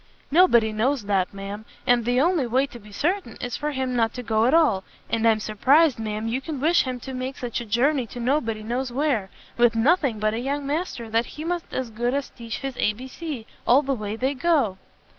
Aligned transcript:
"Nobody 0.31 0.71
knows 0.73 1.03
that, 1.03 1.31
ma'am; 1.31 1.63
and 1.85 2.05
the 2.05 2.19
only 2.19 2.47
way 2.47 2.65
to 2.65 2.79
be 2.79 2.91
certain 2.91 3.37
is 3.39 3.55
for 3.55 3.69
him 3.69 3.95
not 3.95 4.15
to 4.15 4.23
go 4.23 4.45
at 4.45 4.53
all; 4.55 4.83
and 5.11 5.27
I'm 5.27 5.39
surprised, 5.39 5.99
ma'am, 5.99 6.27
you 6.27 6.41
can 6.41 6.59
wish 6.59 6.85
him 6.85 6.99
to 7.01 7.13
make 7.13 7.37
such 7.37 7.61
a 7.61 7.65
journey 7.65 8.07
to 8.07 8.19
nobody 8.19 8.63
knows 8.63 8.91
where, 8.91 9.29
with 9.57 9.75
nothing 9.75 10.17
but 10.19 10.33
a 10.33 10.39
young 10.39 10.65
master 10.65 11.07
that 11.11 11.27
he 11.37 11.43
must 11.43 11.71
as 11.71 11.91
good 11.91 12.15
as 12.15 12.31
teach 12.31 12.61
his 12.61 12.75
A. 12.77 12.93
B. 12.93 13.07
C. 13.07 13.45
all 13.67 13.83
the 13.83 13.93
way 13.93 14.15
they 14.15 14.33
go!" 14.33 14.79